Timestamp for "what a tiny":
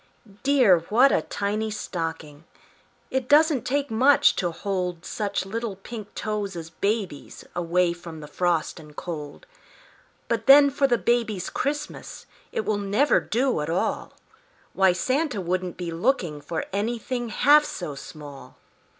0.89-1.69